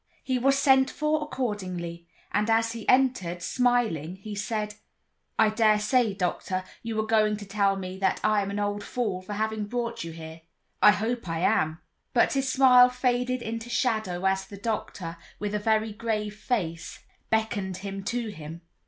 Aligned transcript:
He 0.23 0.39
was 0.39 0.57
sent 0.57 0.89
for 0.89 1.21
accordingly, 1.21 2.07
and 2.31 2.49
as 2.49 2.71
he 2.71 2.89
entered, 2.89 3.43
smiling, 3.43 4.15
he 4.15 4.33
said: 4.33 4.73
"I 5.37 5.49
dare 5.51 5.77
say, 5.79 6.15
doctor, 6.15 6.63
you 6.81 6.99
are 6.99 7.05
going 7.05 7.37
to 7.37 7.45
tell 7.45 7.75
me 7.75 7.99
that 7.99 8.19
I 8.23 8.41
am 8.41 8.49
an 8.49 8.57
old 8.57 8.83
fool 8.83 9.21
for 9.21 9.33
having 9.33 9.65
brought 9.67 10.03
you 10.03 10.11
here; 10.11 10.41
I 10.81 10.89
hope 10.89 11.29
I 11.29 11.41
am." 11.41 11.81
But 12.15 12.33
his 12.33 12.51
smile 12.51 12.89
faded 12.89 13.43
into 13.43 13.69
shadow 13.69 14.25
as 14.25 14.47
the 14.47 14.57
doctor, 14.57 15.17
with 15.37 15.53
a 15.53 15.59
very 15.59 15.93
grave 15.93 16.35
face, 16.35 17.03
beckoned 17.29 17.77
him 17.85 18.03
to 18.05 18.29
him. 18.29 18.61